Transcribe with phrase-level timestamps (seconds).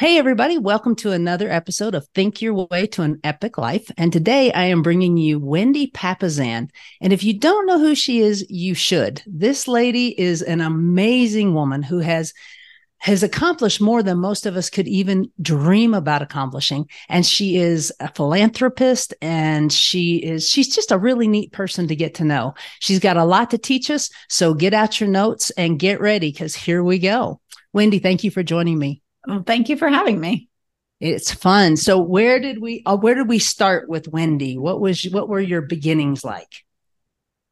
[0.00, 3.90] Hey, everybody, welcome to another episode of Think Your Way to an Epic Life.
[3.98, 6.70] And today I am bringing you Wendy Papasan.
[7.02, 9.22] And if you don't know who she is, you should.
[9.26, 12.32] This lady is an amazing woman who has
[13.00, 17.92] has accomplished more than most of us could even dream about accomplishing and she is
[18.00, 22.54] a philanthropist and she is she's just a really neat person to get to know
[22.78, 26.30] she's got a lot to teach us so get out your notes and get ready
[26.30, 27.40] because here we go
[27.72, 30.48] wendy thank you for joining me well, thank you for having me.
[31.00, 31.76] It's fun.
[31.76, 34.58] So where did we uh, where did we start with Wendy?
[34.58, 36.64] What was what were your beginnings like?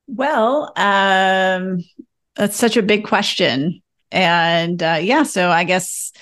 [0.07, 1.83] Well, um
[2.37, 3.83] that's such a big question.
[4.11, 6.13] And uh, yeah, so I guess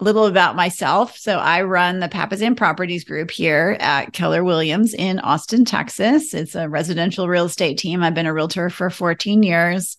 [0.00, 1.16] a little about myself.
[1.16, 6.34] So I run the Papasan Properties Group here at Keller Williams in Austin, Texas.
[6.34, 8.02] It's a residential real estate team.
[8.02, 9.96] I've been a realtor for 14 years.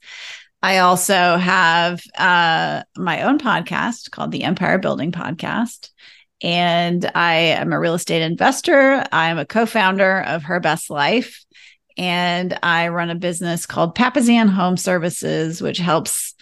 [0.62, 5.90] I also have uh, my own podcast called the Empire Building Podcast.
[6.42, 9.04] And I am a real estate investor.
[9.12, 11.44] I'm a co founder of Her Best Life.
[11.98, 16.34] And I run a business called Papasan Home Services, which helps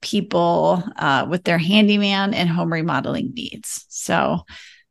[0.00, 3.84] people uh, with their handyman and home remodeling needs.
[3.88, 4.40] So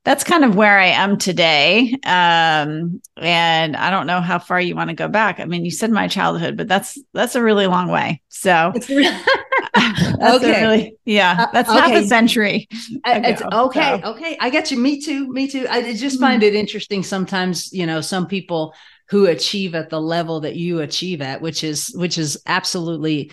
[0.06, 1.92] that's kind of where I am today.
[2.06, 5.40] Um, and I don't know how far you want to go back.
[5.40, 8.22] I mean, you said my childhood, but that's that's a really long way.
[8.30, 10.62] So that's okay.
[10.62, 11.82] Really, yeah, uh, that's uh, okay.
[11.82, 12.68] half a century.
[13.04, 14.02] Ago, it's okay.
[14.04, 14.12] So.
[14.12, 14.38] Okay.
[14.40, 14.78] I get you.
[14.78, 15.28] Me too.
[15.32, 15.66] Me too.
[15.70, 16.56] I just find mm-hmm.
[16.56, 18.76] it interesting sometimes, you know, some people
[19.10, 23.32] who achieve at the level that you achieve at, which is which is absolutely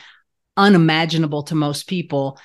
[0.57, 2.39] unimaginable to most people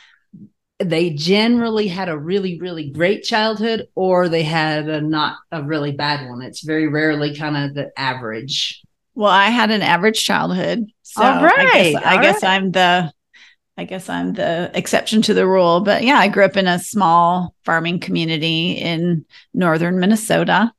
[0.80, 5.92] they generally had a really really great childhood or they had a not a really
[5.92, 6.42] bad one.
[6.42, 8.82] It's very rarely kind of the average.
[9.16, 10.86] Well i had an average childhood.
[11.04, 11.58] So all right.
[11.58, 12.56] I guess, I guess right.
[12.56, 13.12] i'm the
[13.78, 15.82] i guess i'm the exception to the rule.
[15.82, 20.72] But yeah i grew up in a small farming community in northern minnesota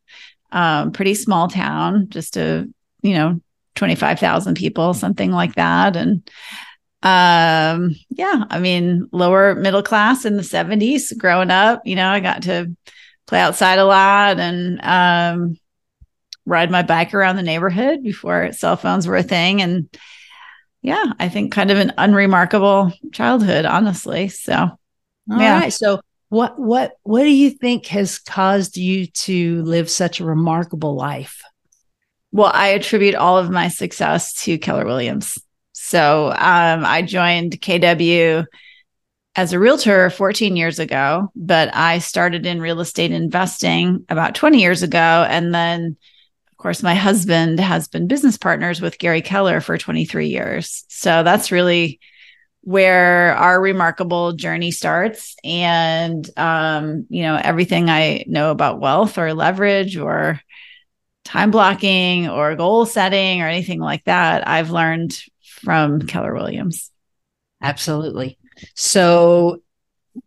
[0.50, 2.68] um, pretty small town just a
[3.02, 3.40] you know
[3.78, 5.96] 25,000 people something like that.
[5.96, 6.28] And
[7.02, 12.18] um yeah i mean lower middle class in the 70s growing up you know i
[12.18, 12.74] got to
[13.28, 15.56] play outside a lot and um
[16.48, 19.62] ride my bike around the neighborhood before cell phones were a thing.
[19.62, 19.88] And
[20.80, 24.28] yeah i think kind of an unremarkable childhood honestly.
[24.28, 24.78] So All
[25.28, 25.60] yeah.
[25.60, 25.72] right.
[25.72, 26.00] so
[26.30, 31.42] what what what do you think has caused you to live such a remarkable life?
[32.32, 35.38] Well i attribute all of my success to keller williams
[35.88, 38.44] so um, I joined KW
[39.34, 44.60] as a realtor 14 years ago, but I started in real estate investing about 20
[44.60, 44.98] years ago.
[44.98, 45.96] And then,
[46.50, 50.84] of course, my husband has been business partners with Gary Keller for 23 years.
[50.88, 52.00] So that's really
[52.60, 55.36] where our remarkable journey starts.
[55.42, 60.38] And, um, you know, everything I know about wealth or leverage or
[61.24, 65.18] time blocking or goal setting or anything like that, I've learned
[65.58, 66.90] from Keller Williams.
[67.62, 68.38] Absolutely.
[68.74, 69.62] So,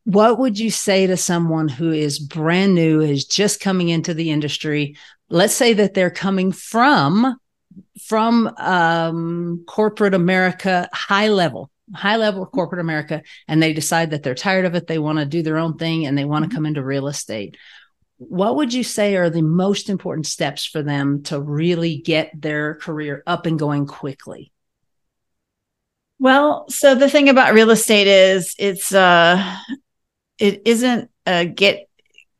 [0.05, 4.31] what would you say to someone who is brand new, is just coming into the
[4.31, 4.95] industry?
[5.29, 7.37] Let's say that they're coming from
[8.01, 14.35] from um, corporate America, high level, high level corporate America, and they decide that they're
[14.35, 14.87] tired of it.
[14.87, 16.55] They want to do their own thing and they want to mm-hmm.
[16.55, 17.57] come into real estate.
[18.17, 22.75] What would you say are the most important steps for them to really get their
[22.75, 24.51] career up and going quickly?
[26.21, 29.57] Well, so the thing about real estate is it's uh
[30.37, 31.89] it isn't a get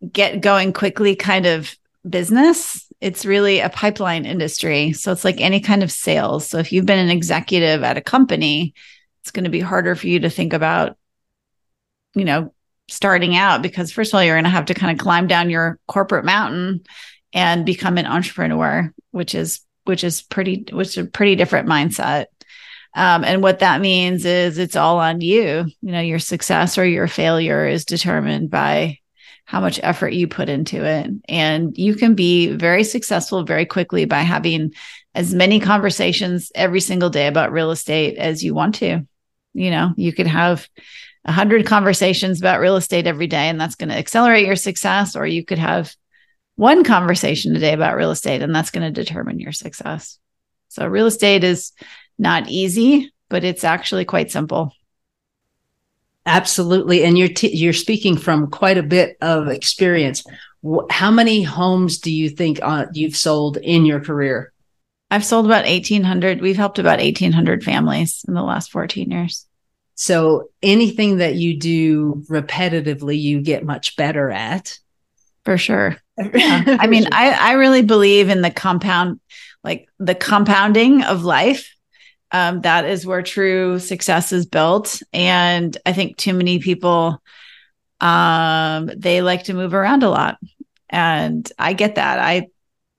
[0.08, 1.76] get going quickly kind of
[2.08, 2.88] business.
[3.02, 4.94] It's really a pipeline industry.
[4.94, 6.48] So it's like any kind of sales.
[6.48, 8.76] So if you've been an executive at a company,
[9.22, 10.96] it's going to be harder for you to think about
[12.14, 12.54] you know
[12.88, 15.50] starting out because first of all you're going to have to kind of climb down
[15.50, 16.84] your corporate mountain
[17.34, 22.26] and become an entrepreneur, which is which is pretty which is a pretty different mindset.
[22.94, 25.66] Um, and what that means is it's all on you.
[25.82, 29.00] You know, your success or your failure is determined by
[29.46, 31.10] how much effort you put into it.
[31.28, 34.74] And you can be very successful very quickly by having
[35.14, 39.06] as many conversations every single day about real estate as you want to.
[39.54, 40.68] You know, you could have
[41.26, 45.16] a hundred conversations about real estate every day, and that's going to accelerate your success,
[45.16, 45.94] or you could have
[46.56, 50.18] one conversation a day about real estate, and that's going to determine your success.
[50.70, 51.74] So real estate is
[52.22, 54.74] not easy, but it's actually quite simple.
[56.26, 60.24] Absolutely, and you're t- you're speaking from quite a bit of experience.
[60.92, 64.54] How many homes do you think uh, you've sold in your career?
[65.10, 66.40] I've sold about 1800.
[66.40, 69.48] We've helped about 1800 families in the last 14 years.
[69.96, 74.78] So anything that you do repetitively, you get much better at.
[75.44, 75.98] For sure.
[76.36, 76.78] Yeah.
[76.80, 79.20] I mean, I, I really believe in the compound,
[79.64, 81.74] like the compounding of life.
[82.32, 85.02] Um, that is where true success is built.
[85.12, 87.22] And I think too many people,
[88.00, 90.38] um, they like to move around a lot.
[90.90, 92.20] And I get that.
[92.20, 92.48] I,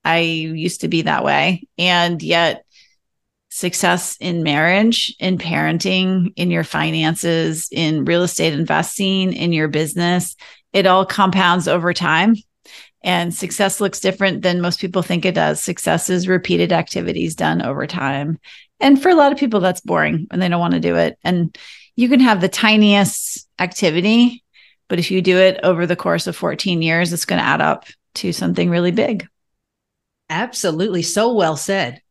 [0.04, 1.66] I used to be that way.
[1.78, 2.64] And yet
[3.48, 10.36] success in marriage, in parenting, in your finances, in real estate investing, in your business,
[10.72, 12.34] it all compounds over time.
[13.04, 15.60] And success looks different than most people think it does.
[15.60, 18.38] Success is repeated activities done over time.
[18.82, 21.18] And for a lot of people, that's boring and they don't want to do it.
[21.24, 21.56] And
[21.96, 24.42] you can have the tiniest activity,
[24.88, 27.60] but if you do it over the course of 14 years, it's going to add
[27.60, 27.86] up
[28.16, 29.26] to something really big.
[30.28, 31.02] Absolutely.
[31.02, 32.02] So well said.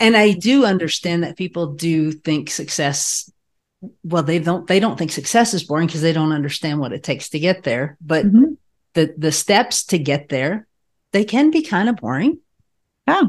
[0.00, 3.30] And I do understand that people do think success
[4.04, 7.02] well they don't they don't think success is boring because they don't understand what it
[7.02, 8.52] takes to get there but mm-hmm.
[8.94, 10.66] the the steps to get there
[11.10, 12.38] they can be kind of boring
[13.08, 13.22] yeah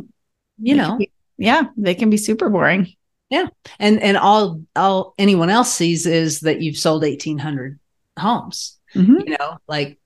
[0.60, 2.94] you know be, yeah they can be super boring
[3.30, 3.48] yeah
[3.80, 7.80] and and all all anyone else sees is that you've sold 1800
[8.18, 9.20] homes mm-hmm.
[9.26, 9.98] you know like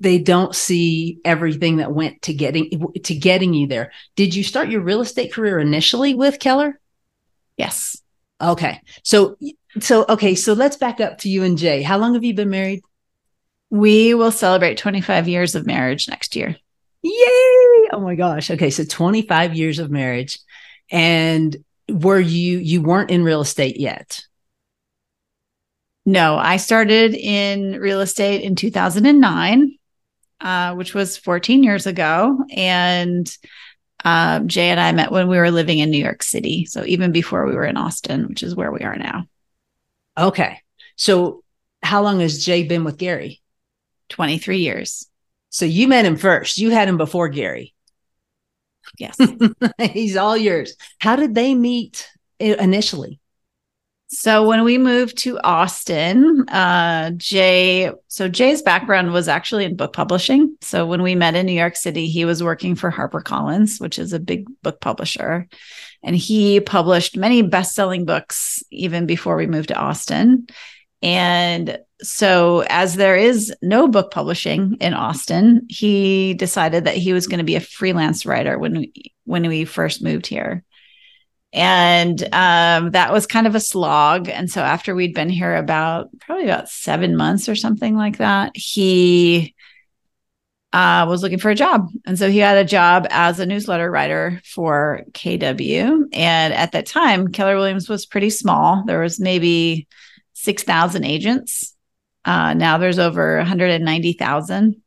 [0.00, 3.92] they don't see everything that went to getting to getting you there.
[4.14, 6.78] Did you start your real estate career initially with Keller?
[7.56, 8.00] Yes.
[8.40, 8.80] Okay.
[9.02, 9.36] So
[9.80, 11.82] so okay, so let's back up to you and Jay.
[11.82, 12.82] How long have you been married?
[13.70, 16.56] We will celebrate 25 years of marriage next year.
[17.02, 17.88] Yay!
[17.92, 18.50] Oh my gosh.
[18.50, 20.38] Okay, so 25 years of marriage
[20.90, 21.56] and
[21.88, 24.24] were you you weren't in real estate yet?
[26.04, 29.76] No, I started in real estate in 2009,
[30.40, 32.38] uh, which was 14 years ago.
[32.54, 33.28] And
[34.04, 36.64] um, Jay and I met when we were living in New York City.
[36.66, 39.24] So even before we were in Austin, which is where we are now.
[40.16, 40.60] Okay.
[40.94, 41.42] So
[41.82, 43.42] how long has Jay been with Gary?
[44.10, 45.08] 23 years.
[45.50, 46.58] So you met him first.
[46.58, 47.74] You had him before Gary.
[48.98, 49.16] Yes.
[49.92, 50.74] He's all yours.
[50.98, 53.20] How did they meet initially?
[54.08, 59.92] So when we moved to Austin, uh, Jay, so Jay's background was actually in book
[59.92, 60.56] publishing.
[60.60, 64.12] So when we met in New York City, he was working for HarperCollins, which is
[64.12, 65.48] a big book publisher.
[66.04, 70.46] And he published many best-selling books even before we moved to Austin.
[71.02, 77.26] And so as there is no book publishing in Austin, he decided that he was
[77.26, 80.62] going to be a freelance writer when we when we first moved here.
[81.52, 84.28] And um, that was kind of a slog.
[84.28, 88.52] And so after we'd been here about probably about seven months or something like that
[88.54, 89.54] he
[90.72, 91.88] uh, was looking for a job.
[92.04, 96.84] And so he had a job as a newsletter writer for kw and at that
[96.84, 98.84] time keller williams was pretty small.
[98.84, 99.88] There was maybe
[100.34, 101.75] 6000 agents
[102.26, 104.82] uh, now there's over 190000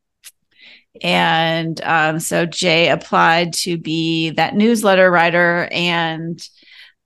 [1.02, 5.68] and um, so Jay applied to be that newsletter writer.
[5.72, 6.40] And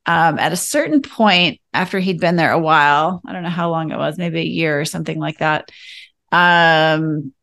[0.05, 3.69] um, at a certain point, after he'd been there a while, I don't know how
[3.69, 5.69] long it was, maybe a year or something like that,
[6.31, 7.33] um,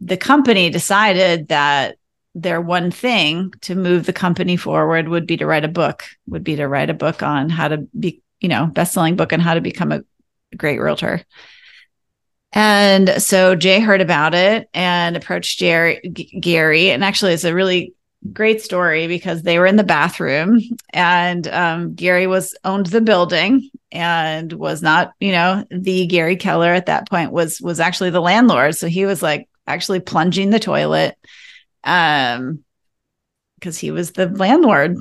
[0.00, 1.96] the company decided that
[2.34, 6.44] their one thing to move the company forward would be to write a book, would
[6.44, 9.40] be to write a book on how to be, you know, best selling book on
[9.40, 10.02] how to become a
[10.56, 11.24] great realtor.
[12.52, 16.90] And so Jay heard about it and approached Jerry, G- Gary.
[16.90, 17.94] And actually, it's a really
[18.32, 23.70] great story because they were in the bathroom and um, Gary was owned the building
[23.92, 28.20] and was not, you know, the Gary Keller at that point was was actually the
[28.20, 28.74] landlord.
[28.76, 31.16] So he was like actually plunging the toilet
[31.84, 32.64] um
[33.56, 34.96] because he was the landlord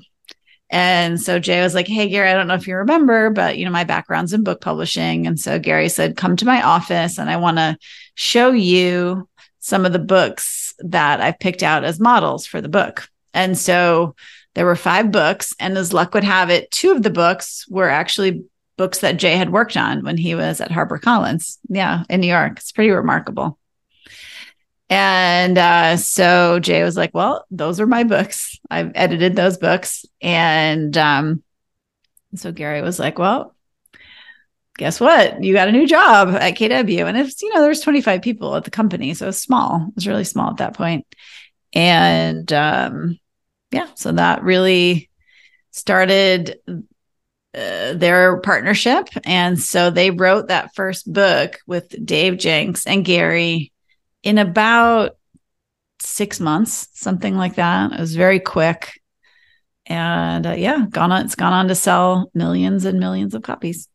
[0.69, 3.65] and so Jay was like, Hey, Gary, I don't know if you remember, but you
[3.65, 5.27] know, my background's in book publishing.
[5.27, 7.77] And so Gary said, Come to my office and I want to
[8.15, 9.27] show you
[9.59, 13.07] some of the books that I've picked out as models for the book.
[13.33, 14.15] And so
[14.55, 17.89] there were five books, and as luck would have it, two of the books were
[17.89, 18.43] actually
[18.75, 21.57] books that Jay had worked on when he was at HarperCollins.
[21.69, 22.53] Yeah, in New York.
[22.57, 23.59] It's pretty remarkable.
[24.89, 28.57] And uh, so Jay was like, Well, those are my books.
[28.69, 30.05] I've edited those books.
[30.21, 31.43] And um,
[32.35, 33.55] so Gary was like, Well,
[34.77, 35.43] guess what?
[35.43, 37.05] You got a new job at KW.
[37.05, 39.13] And it's, you know, there's 25 people at the company.
[39.13, 39.87] So it's small.
[39.89, 41.05] It was really small at that point.
[41.73, 43.19] And um,
[43.71, 45.09] yeah, so that really
[45.71, 49.09] started uh, their partnership.
[49.25, 53.73] And so they wrote that first book with Dave Jenks and Gary
[54.27, 55.15] in about
[56.01, 57.93] six months, something like that.
[57.93, 58.99] It was very quick.
[59.85, 63.87] And uh, yeah, gone on, it's gone on to sell millions and millions of copies.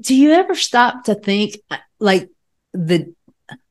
[0.00, 1.56] do you ever stop to think
[1.98, 2.30] like
[2.72, 3.12] the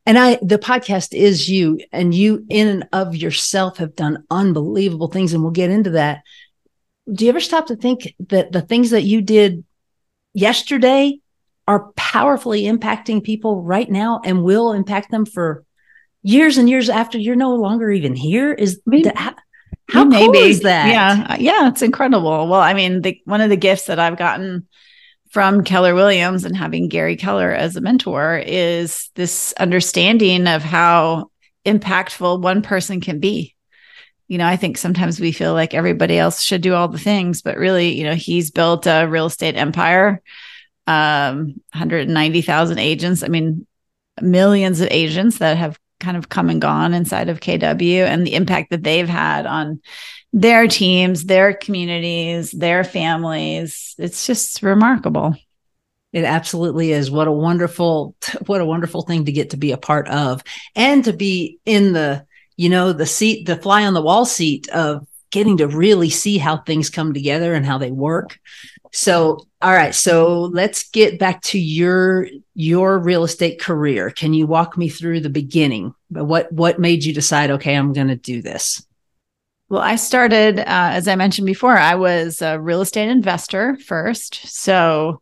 [0.05, 5.07] and I the podcast is you and you in and of yourself have done unbelievable
[5.07, 6.23] things and we'll get into that.
[7.09, 9.63] Do you ever stop to think that the things that you did
[10.33, 11.21] yesterday
[11.67, 15.63] are powerfully impacting people right now and will impact them for
[16.24, 18.53] years and years after you're no longer even here?
[18.53, 19.38] Is maybe, that,
[19.89, 20.25] how maybe.
[20.25, 20.88] cool is that?
[20.88, 22.47] Yeah, yeah, it's incredible.
[22.47, 24.67] Well, I mean, the, one of the gifts that I've gotten
[25.31, 31.31] from Keller Williams and having Gary Keller as a mentor is this understanding of how
[31.65, 33.53] impactful one person can be.
[34.29, 37.41] You know, I think sometimes we feel like everybody else should do all the things,
[37.41, 40.21] but really, you know, he's built a real estate empire,
[40.88, 43.24] um, 190,000 agents.
[43.24, 43.67] I mean,
[44.22, 48.36] millions of agents that have kind of come and gone inside of KW and the
[48.36, 49.82] impact that they've had on
[50.34, 53.96] their teams, their communities, their families.
[53.98, 55.36] It's just remarkable.
[56.13, 57.12] It absolutely is.
[57.12, 58.15] What a wonderful,
[58.46, 60.44] what a wonderful thing to get to be a part of
[60.75, 62.25] and to be in the,
[62.56, 66.38] you know, the seat, the fly on the wall seat of getting to really see
[66.38, 68.39] how things come together and how they work.
[68.91, 69.94] So, all right.
[69.94, 74.10] So let's get back to your, your real estate career.
[74.12, 75.94] Can you walk me through the beginning?
[76.10, 78.86] What, what made you decide, okay, I'm going to do this?
[79.70, 84.36] Well, I started, uh, as I mentioned before, I was a real estate investor first.
[84.48, 85.20] So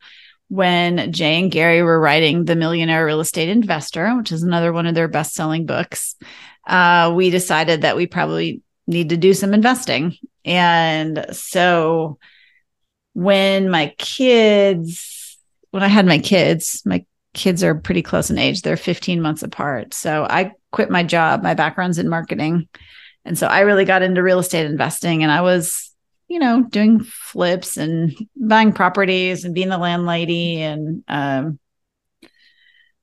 [0.49, 4.85] when Jay and Gary were writing The Millionaire Real Estate Investor, which is another one
[4.85, 6.15] of their best selling books,
[6.67, 10.15] uh, we decided that we probably need to do some investing.
[10.43, 12.19] And so
[13.15, 15.37] when my kids,
[15.71, 19.41] when I had my kids, my kids are pretty close in age, they're 15 months
[19.41, 19.93] apart.
[19.93, 21.41] So I quit my job.
[21.41, 22.67] My background's in marketing.
[23.23, 25.93] And so I really got into real estate investing and I was,
[26.27, 31.57] you know, doing flips and buying properties and being the landlady and um,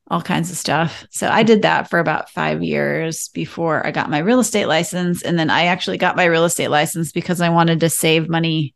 [0.09, 1.07] all kinds of stuff.
[1.11, 5.23] So I did that for about five years before I got my real estate license.
[5.23, 8.75] And then I actually got my real estate license because I wanted to save money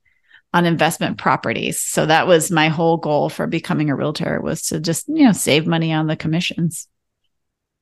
[0.57, 1.79] on investment properties.
[1.79, 5.33] So that was my whole goal for becoming a realtor was to just, you know,
[5.33, 6.89] save money on the commissions.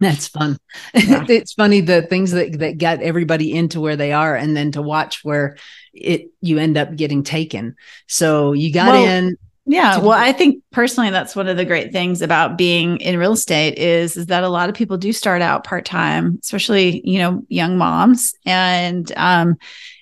[0.01, 0.59] That's fun.
[0.93, 1.25] Yeah.
[1.29, 4.83] it's funny the things that that got everybody into where they are, and then to
[4.83, 5.57] watch where
[5.93, 7.77] it you end up getting taken.
[8.09, 9.37] So you got well, in.
[9.67, 13.33] Yeah, well, I think personally that's one of the great things about being in real
[13.33, 17.21] estate is is that a lot of people do start out part time, especially you
[17.21, 19.57] know young moms, and um,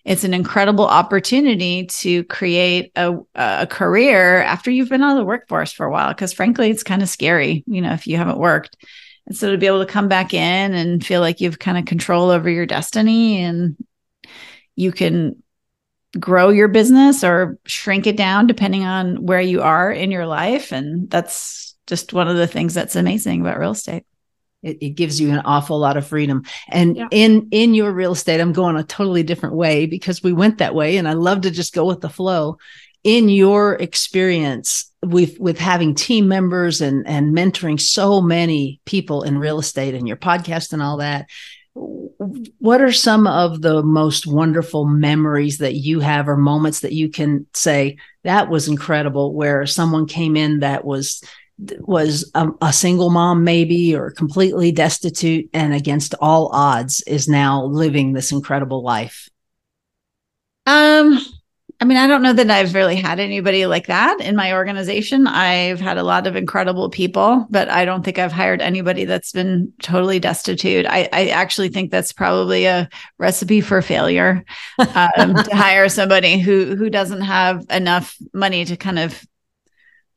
[0.04, 5.24] it's an incredible opportunity to create a, a career after you've been out of the
[5.24, 6.08] workforce for a while.
[6.08, 8.76] Because frankly, it's kind of scary, you know, if you haven't worked.
[9.26, 11.84] And so to be able to come back in and feel like you've kind of
[11.84, 13.76] control over your destiny and
[14.74, 15.40] you can
[16.18, 20.72] grow your business or shrink it down depending on where you are in your life.
[20.72, 24.04] And that's just one of the things that's amazing about real estate.
[24.62, 27.08] It, it, gives you an awful lot of freedom and yeah.
[27.10, 30.74] in in your real estate i'm going a totally different way because we went that
[30.74, 32.58] way and i love to just go with the flow
[33.02, 39.38] in your experience with with having team members and and mentoring so many people in
[39.38, 41.28] real estate and your podcast and all that
[41.74, 47.08] what are some of the most wonderful memories that you have or moments that you
[47.08, 51.22] can say that was incredible where someone came in that was
[51.80, 57.64] was a, a, single mom maybe or completely destitute and against all odds is now
[57.64, 59.28] living this incredible life
[60.66, 61.18] um
[61.82, 65.26] I mean, I don't know that I've really had anybody like that in my organization.
[65.26, 69.32] I've had a lot of incredible people, but I don't think I've hired anybody that's
[69.32, 70.86] been totally destitute.
[70.86, 72.88] I, I actually think that's probably a
[73.18, 74.44] recipe for failure
[74.78, 79.20] um, to hire somebody who who doesn't have enough money to kind of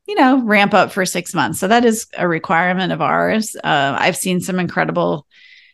[0.07, 1.59] you know ramp up for six months.
[1.59, 3.55] So that is a requirement of ours.
[3.55, 5.27] Uh, I've seen some incredible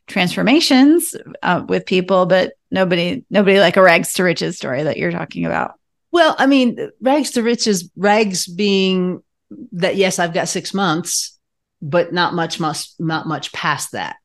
[0.07, 5.11] transformations uh, with people, but nobody nobody like a rags to riches story that you're
[5.11, 5.73] talking about.
[6.11, 9.23] Well, I mean, rags to riches, rags being
[9.73, 11.37] that yes, I've got six months,
[11.81, 14.17] but not much must not much past that.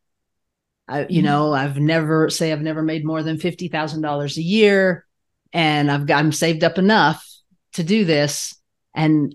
[0.88, 1.24] I, you mm-hmm.
[1.24, 5.06] know, I've never say I've never made more than fifty thousand dollars a year,
[5.52, 7.24] and I've got I'm saved up enough
[7.74, 8.54] to do this,
[8.94, 9.34] and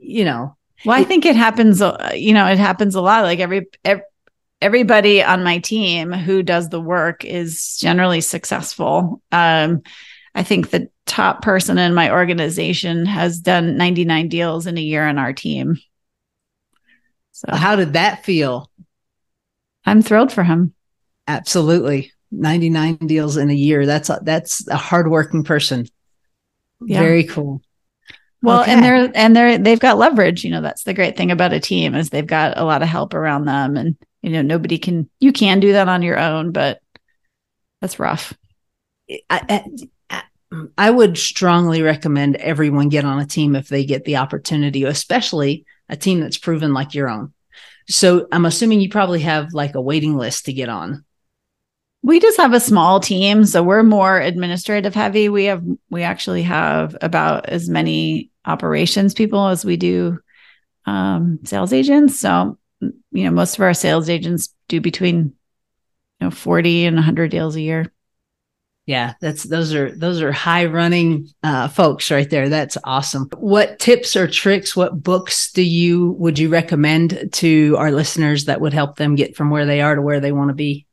[0.00, 0.56] you know.
[0.84, 1.82] Well, I think it happens.
[1.82, 3.24] Uh, you know, it happens a lot.
[3.24, 4.02] Like every, every
[4.60, 9.22] everybody on my team who does the work is generally successful.
[9.30, 9.82] Um,
[10.34, 15.06] I think the top person in my organization has done 99 deals in a year
[15.06, 15.78] on our team.
[17.32, 18.70] So, how did that feel?
[19.84, 20.74] I'm thrilled for him.
[21.26, 22.12] Absolutely.
[22.30, 23.86] 99 deals in a year.
[23.86, 25.86] That's a, that's a hardworking person.
[26.80, 27.00] Yeah.
[27.00, 27.62] Very cool.
[28.42, 28.72] Well, Okay.
[28.72, 30.44] and they're and they're they've got leverage.
[30.44, 32.88] You know, that's the great thing about a team is they've got a lot of
[32.88, 35.08] help around them, and you know nobody can.
[35.20, 36.80] You can do that on your own, but
[37.80, 38.32] that's rough.
[39.30, 39.64] I,
[40.10, 40.22] I,
[40.76, 45.64] I would strongly recommend everyone get on a team if they get the opportunity, especially
[45.88, 47.32] a team that's proven like your own.
[47.88, 51.04] So I'm assuming you probably have like a waiting list to get on.
[52.02, 55.28] We just have a small team, so we're more administrative heavy.
[55.28, 60.18] We have we actually have about as many operations people as we do
[60.86, 62.18] um, sales agents.
[62.20, 65.34] So you know, most of our sales agents do between
[66.20, 67.92] you know 40 and 100 deals a year.
[68.86, 72.48] Yeah, that's those are those are high running uh, folks right there.
[72.48, 73.28] That's awesome.
[73.36, 78.62] What tips or tricks, what books do you would you recommend to our listeners that
[78.62, 80.86] would help them get from where they are to where they want to be?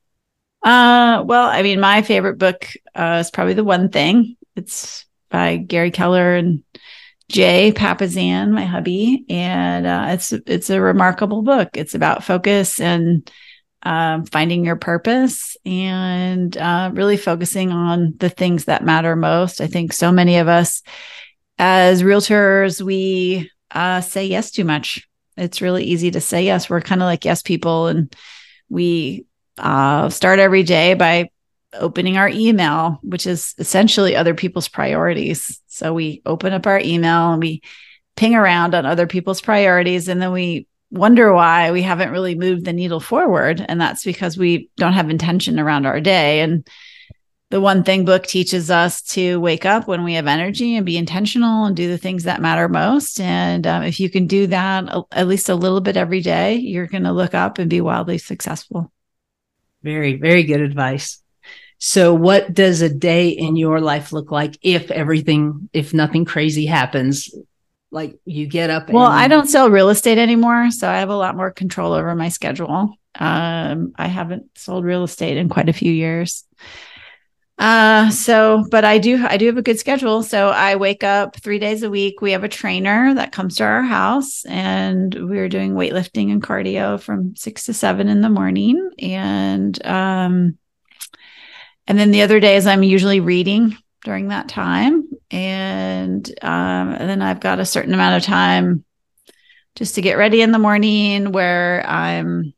[0.66, 4.36] Uh, well, I mean, my favorite book uh, is probably the one thing.
[4.56, 6.64] It's by Gary Keller and
[7.30, 11.70] Jay Papasan, my hubby, and uh, it's it's a remarkable book.
[11.76, 13.32] It's about focus and
[13.84, 19.62] um, finding your purpose and uh, really focusing on the things that matter most.
[19.62, 20.84] I think so many of us,
[21.60, 25.08] as realtors, we uh, say yes too much.
[25.38, 26.72] It's really easy to say yes.
[26.72, 28.16] We're kind of like yes people, and
[28.70, 29.26] we
[29.58, 31.30] uh, start every day by
[31.74, 35.62] opening our email, which is essentially other people's priorities.
[35.68, 37.62] So we open up our email and we
[38.16, 42.64] ping around on other people's priorities, and then we wonder why we haven't really moved
[42.64, 43.64] the needle forward.
[43.68, 46.40] And that's because we don't have intention around our day.
[46.40, 46.66] And
[47.50, 50.98] the one thing book teaches us to wake up when we have energy and be
[50.98, 53.20] intentional and do the things that matter most.
[53.20, 56.56] And um, if you can do that a- at least a little bit every day,
[56.56, 58.92] you're going to look up and be wildly successful.
[59.86, 61.22] Very, very good advice.
[61.78, 66.66] So, what does a day in your life look like if everything, if nothing crazy
[66.66, 67.30] happens?
[67.92, 68.90] Like you get up.
[68.90, 72.16] Well, I don't sell real estate anymore, so I have a lot more control over
[72.16, 72.98] my schedule.
[73.14, 76.46] Um, I haven't sold real estate in quite a few years.
[77.58, 80.24] Uh, so, but I do, I do have a good schedule.
[80.24, 82.22] So I wake up three days a week.
[82.22, 87.00] We have a trainer that comes to our house and we're doing weightlifting and cardio
[87.00, 88.90] from six to seven in the morning.
[89.00, 90.58] And, um,
[91.88, 95.08] and then the other days I'm usually reading during that time.
[95.32, 98.84] And, um, and then I've got a certain amount of time
[99.76, 102.54] just to get ready in the morning where I'm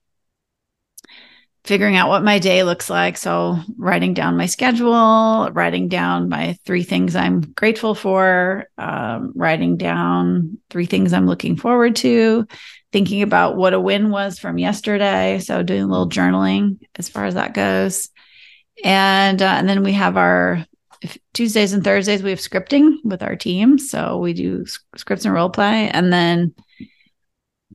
[1.68, 3.18] figuring out what my day looks like.
[3.18, 9.76] So, writing down my schedule, writing down my three things I'm grateful for, um, writing
[9.76, 12.48] down three things I'm looking forward to,
[12.94, 15.40] thinking about what a win was from yesterday.
[15.40, 18.10] So, doing a little journaling as far as that goes.
[18.84, 20.66] And, uh, and then we have our
[21.34, 23.78] Tuesdays and Thursdays, we have scripting with our team.
[23.78, 25.90] So, we do scripts and role play.
[25.90, 26.56] And then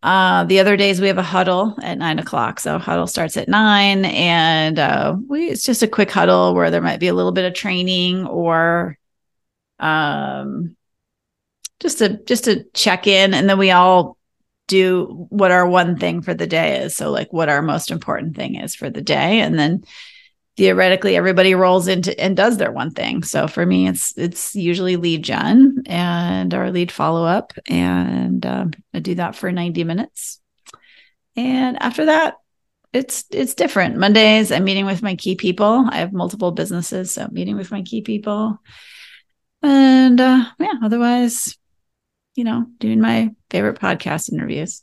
[0.02, 2.58] uh, the other days we have a huddle at nine o'clock.
[2.58, 6.82] So huddle starts at nine, and uh, we it's just a quick huddle where there
[6.82, 8.98] might be a little bit of training or
[9.78, 10.76] um,
[11.80, 14.16] just to just to check in, and then we all
[14.68, 16.96] do what our one thing for the day is.
[16.96, 19.84] So like what our most important thing is for the day, and then
[20.56, 23.22] theoretically everybody rolls into and does their one thing.
[23.22, 28.72] So for me it's it's usually lead gen and our lead follow up and um,
[28.92, 30.40] i do that for 90 minutes.
[31.36, 32.36] And after that
[32.92, 33.96] it's it's different.
[33.96, 35.86] Mondays i'm meeting with my key people.
[35.90, 38.58] I have multiple businesses so meeting with my key people.
[39.62, 41.56] And uh yeah otherwise
[42.34, 44.82] you know doing my favorite podcast interviews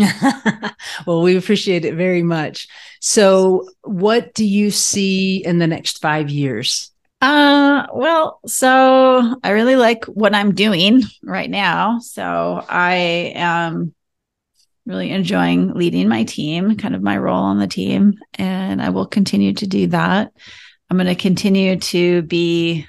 [1.06, 2.68] well, we appreciate it very much.
[3.00, 6.90] So, what do you see in the next five years?
[7.20, 11.98] Uh, well, so I really like what I'm doing right now.
[11.98, 13.94] So I am
[14.86, 19.06] really enjoying leading my team, kind of my role on the team, and I will
[19.06, 20.32] continue to do that.
[20.88, 22.86] I'm going to continue to be,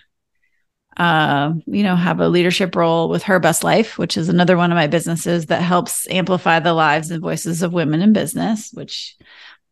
[0.97, 4.71] uh, you know, have a leadership role with Her Best Life, which is another one
[4.71, 9.15] of my businesses that helps amplify the lives and voices of women in business, which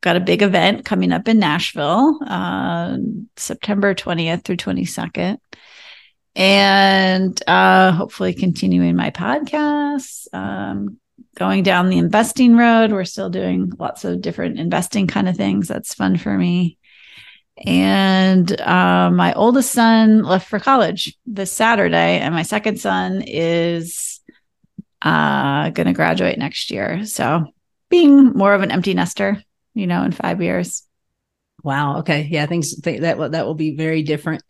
[0.02, 2.98] got a big event coming up in Nashville, uh,
[3.36, 5.38] September 20th through 22nd.
[6.36, 11.00] And uh, hopefully continuing my podcasts, um,
[11.36, 12.92] going down the investing road.
[12.92, 15.68] We're still doing lots of different investing kind of things.
[15.68, 16.79] That's fun for me.
[17.66, 24.22] And uh, my oldest son left for college this Saturday, and my second son is
[25.02, 27.06] uh, going to graduate next year.
[27.06, 27.46] So,
[27.90, 29.42] being more of an empty nester,
[29.74, 30.84] you know, in five years.
[31.64, 32.00] Wow.
[32.00, 32.28] Okay.
[32.32, 32.46] Yeah.
[32.46, 34.44] Things th- that will that will be very different.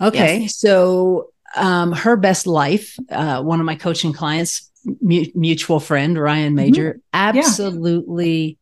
[0.00, 0.40] Okay.
[0.40, 0.56] Yes.
[0.56, 2.96] So, um, her best life.
[3.10, 7.00] Uh, one of my coaching clients, mu- mutual friend Ryan Major, mm-hmm.
[7.12, 8.58] absolutely.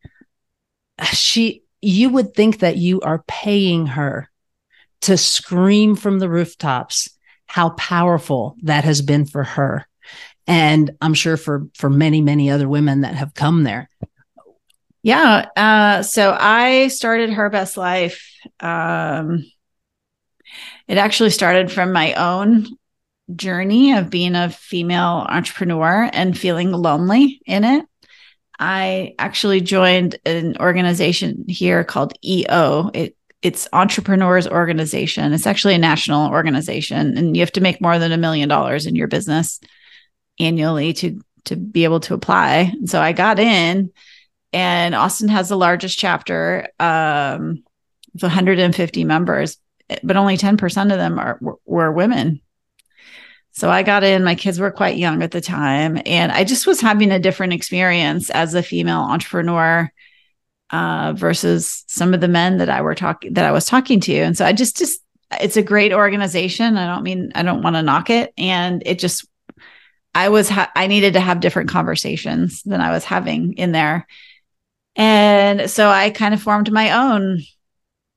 [0.97, 1.05] Yeah.
[1.05, 4.29] She, you would think that you are paying her
[5.01, 7.09] to scream from the rooftops
[7.45, 9.87] how powerful that has been for her.
[10.47, 13.89] And i'm sure for for many many other women that have come there.
[15.03, 19.45] Yeah uh, so i started her best life um,
[20.87, 22.67] it actually started from my own
[23.35, 27.85] journey of being a female entrepreneur and feeling lonely in it
[28.59, 33.15] i actually joined an organization here called eo it
[33.45, 35.31] it's entrepreneurs organization.
[35.31, 38.87] It's actually a national organization and you have to make more than a million dollars
[38.87, 39.59] in your business
[40.39, 42.71] annually to to be able to apply.
[42.73, 43.91] And so i got in
[44.51, 47.63] and austin has the largest chapter um
[48.13, 49.57] with 150 members
[50.01, 52.41] but only 10% of them are were women
[53.55, 56.67] so I got in, my kids were quite young at the time, and I just
[56.67, 59.89] was having a different experience as a female entrepreneur
[60.71, 64.13] uh, versus some of the men that I were talking that I was talking to.
[64.13, 64.99] And so I just just
[65.39, 66.75] it's a great organization.
[66.75, 69.25] I don't mean I don't want to knock it, and it just
[70.13, 74.05] I was ha- I needed to have different conversations than I was having in there,
[74.97, 77.39] and so I kind of formed my own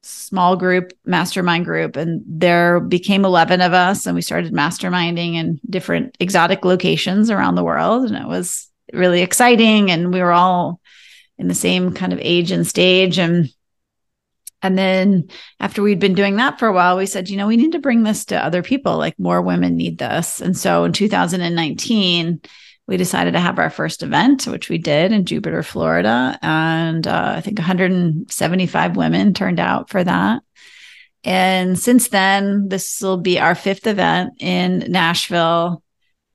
[0.02, 5.60] small group mastermind group and there became 11 of us and we started masterminding in
[5.68, 10.80] different exotic locations around the world and it was really exciting and we were all
[11.36, 13.52] in the same kind of age and stage and
[14.62, 15.28] and then
[15.60, 17.78] after we'd been doing that for a while we said you know we need to
[17.78, 20.40] bring this to other people like more women need this.
[20.40, 22.40] And so in 2019
[22.88, 27.34] we decided to have our first event which we did in jupiter florida and uh,
[27.36, 30.42] i think 175 women turned out for that.
[31.24, 35.82] And since then this will be our fifth event in nashville.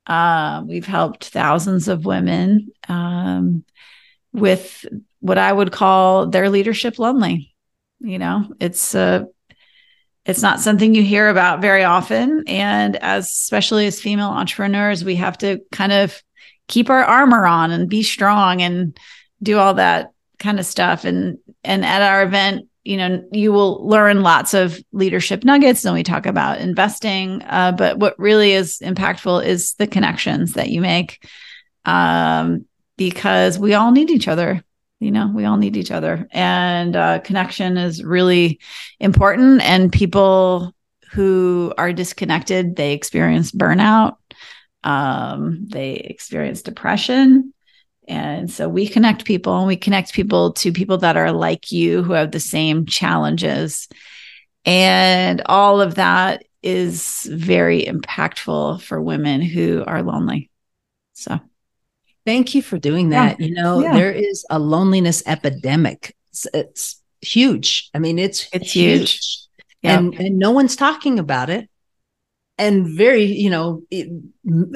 [0.06, 3.64] Uh, we've helped thousands of women um,
[4.34, 4.86] with
[5.20, 7.56] what I would call their leadership lonely.
[8.00, 9.24] You know, it's uh
[10.26, 12.44] it's not something you hear about very often.
[12.48, 16.22] And as especially as female entrepreneurs we have to kind of
[16.68, 18.98] keep our armor on and be strong and
[19.42, 21.06] do all that kind of stuff.
[21.06, 25.94] And and at our event you know you will learn lots of leadership nuggets and
[25.94, 27.42] we talk about investing.
[27.44, 31.26] Uh, but what really is impactful is the connections that you make
[31.86, 32.66] um,
[32.98, 34.64] because we all need each other
[35.04, 36.28] you know we all need each other.
[36.32, 38.60] And uh, connection is really
[39.00, 40.74] important and people
[41.12, 44.16] who are disconnected they experience burnout
[44.84, 47.54] um, they experience depression
[48.08, 52.04] and so we connect people and we connect people to people that are like you
[52.04, 53.88] who have the same challenges
[54.66, 60.50] and all of that is very impactful for women who are lonely
[61.14, 61.40] so
[62.26, 63.40] Thank you for doing that.
[63.40, 63.48] Yeah.
[63.48, 63.94] You know, yeah.
[63.94, 66.16] there is a loneliness epidemic.
[66.30, 67.90] It's, it's huge.
[67.94, 69.12] I mean, it's it's huge.
[69.12, 69.40] huge.
[69.82, 70.00] Yep.
[70.00, 71.70] And and no one's talking about it.
[72.58, 74.10] And very, you know, it,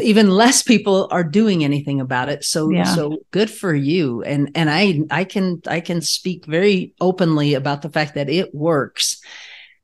[0.01, 2.43] even less people are doing anything about it.
[2.43, 2.83] So yeah.
[2.83, 4.23] so good for you.
[4.23, 8.53] And and I I can I can speak very openly about the fact that it
[8.55, 9.21] works.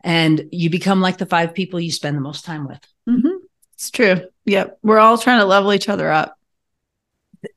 [0.03, 2.79] And you become like the five people you spend the most time with.
[3.07, 3.37] Mm-hmm.
[3.75, 4.21] It's true.
[4.45, 4.79] Yep.
[4.81, 6.37] We're all trying to level each other up.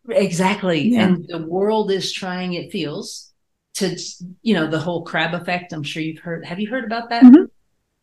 [0.08, 0.88] Exactly.
[0.90, 1.06] Yeah.
[1.06, 3.32] And the world is trying, it feels,
[3.74, 3.98] to,
[4.42, 5.72] you know, the whole crab effect.
[5.72, 6.44] I'm sure you've heard.
[6.44, 7.22] Have you heard about that?
[7.22, 7.44] Mm-hmm.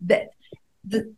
[0.08, 0.30] That
[0.86, 1.14] the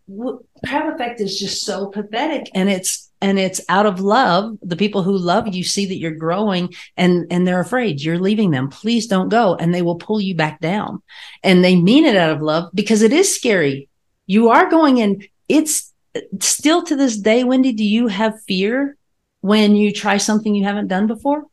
[0.65, 4.57] crab effect is just so pathetic and it's and it's out of love.
[4.61, 8.01] The people who love you see that you're growing and and they're afraid.
[8.01, 8.69] You're leaving them.
[8.69, 11.01] Please don't go and they will pull you back down.
[11.43, 13.89] And they mean it out of love because it is scary.
[14.27, 15.23] You are going in.
[15.49, 15.91] It's
[16.39, 18.97] still to this day wendy do you have fear
[19.41, 21.45] when you try something you haven't done before?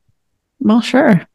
[0.61, 1.27] Well, sure.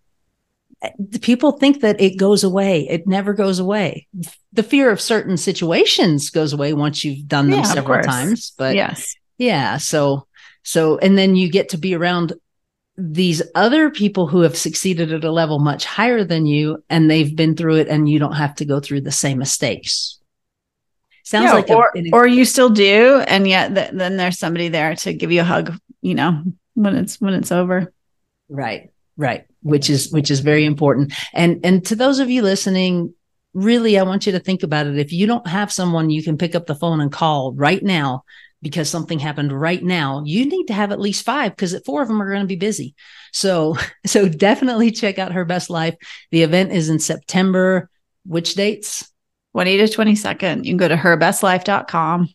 [1.22, 2.88] People think that it goes away.
[2.88, 4.08] It never goes away.
[4.54, 8.54] The fear of certain situations goes away once you've done them yeah, several times.
[8.58, 9.16] But yes.
[9.38, 9.78] Yeah.
[9.78, 10.28] So,
[10.63, 12.34] so, and then you get to be around
[12.96, 17.36] these other people who have succeeded at a level much higher than you and they've
[17.36, 20.20] been through it and you don't have to go through the same mistakes.
[21.24, 24.70] Sounds yeah, like or, a, or you still do and yet th- then there's somebody
[24.70, 27.92] there to give you a hug you know, when it's when it's over.
[28.50, 28.92] Right.
[29.17, 29.45] Right.
[29.62, 31.13] Which is which is very important.
[31.34, 33.13] And and to those of you listening,
[33.53, 34.97] really I want you to think about it.
[34.97, 38.23] If you don't have someone you can pick up the phone and call right now
[38.62, 42.08] because something happened right now, you need to have at least five because four of
[42.08, 42.95] them are going to be busy.
[43.32, 45.95] So, so definitely check out her best life.
[46.32, 47.89] The event is in September.
[48.25, 49.12] Which dates?
[49.53, 50.65] 20 to 22nd.
[50.65, 52.30] You can go to herbestlife.com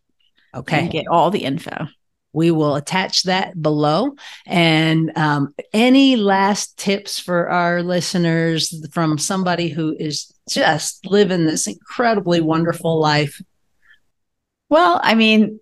[0.55, 0.79] Okay.
[0.81, 1.87] and get all the info.
[2.33, 4.15] We will attach that below.
[4.47, 11.67] And um, any last tips for our listeners from somebody who is just living this
[11.67, 13.41] incredibly wonderful life?
[14.69, 15.61] Well, I mean,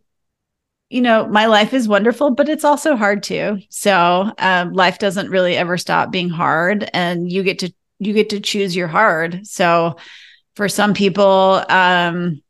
[0.88, 3.60] you know, my life is wonderful, but it's also hard too.
[3.68, 8.30] So um, life doesn't really ever stop being hard, and you get to you get
[8.30, 9.46] to choose your hard.
[9.46, 9.96] So
[10.56, 12.42] for some people, um,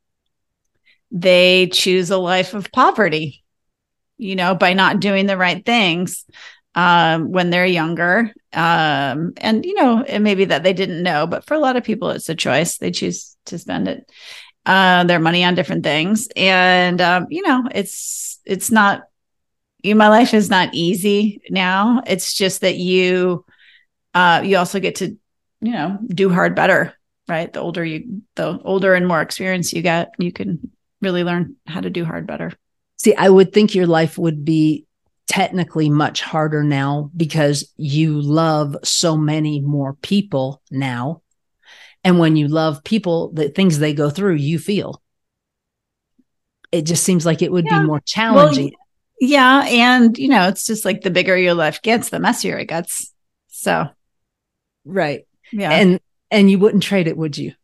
[1.11, 3.40] they choose a life of poverty,
[4.21, 6.25] you know, by not doing the right things
[6.75, 8.33] um, when they're younger.
[8.53, 11.77] Um, and, you know, it may be that they didn't know, but for a lot
[11.77, 12.79] of people, it's a choice.
[12.79, 14.11] They choose to spend it,
[14.67, 16.29] uh, their money on different things.
[16.37, 19.03] And, um, you know, it's, it's not,
[19.83, 22.03] you, my life is not easy now.
[22.07, 23.45] It's just that you,
[24.15, 25.17] uh, you also get to,
[25.61, 26.95] you know, do hard better,
[27.29, 27.53] right?
[27.53, 31.81] The older you, the older and more experience you get, you can really learn how
[31.81, 32.53] to do hard better.
[33.03, 34.85] See, I would think your life would be
[35.27, 41.23] technically much harder now because you love so many more people now.
[42.05, 45.01] And when you love people, the things they go through, you feel.
[46.73, 47.81] It just seems like it would Yeah.
[47.81, 48.75] be more challenging.
[49.19, 49.65] Yeah.
[49.67, 53.15] And, you know, it's just like the bigger your life gets, the messier it gets.
[53.49, 53.89] So,
[54.85, 55.27] right.
[55.53, 55.71] yeah.
[55.71, 57.55] And and you wouldn't trade it, would you?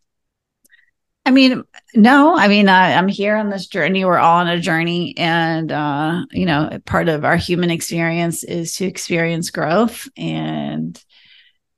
[1.26, 4.04] I mean, no, I mean, I, I'm here on this journey.
[4.04, 5.12] We're all on a journey.
[5.18, 10.08] And, uh, you know, part of our human experience is to experience growth.
[10.16, 11.02] And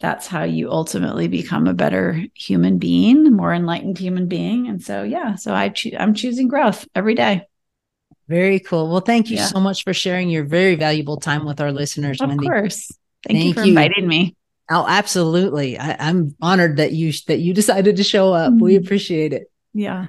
[0.00, 4.68] that's how you ultimately become a better human being, more enlightened human being.
[4.68, 7.48] And so, yeah, so I choo- I'm choosing growth every day.
[8.28, 8.90] Very cool.
[8.90, 9.46] Well, thank you Yeah.
[9.46, 12.46] so much for sharing your very valuable time with our listeners, Of Wendy.
[12.46, 12.92] course.
[13.26, 13.70] Thank, you for you.
[13.70, 14.36] inviting me.
[14.70, 15.78] Oh, absolutely.
[15.78, 18.52] I, I'm honored that you that you decided to show up.
[18.52, 18.84] We Mhm.
[18.84, 19.50] appreciate it.
[19.72, 20.06] Yeah.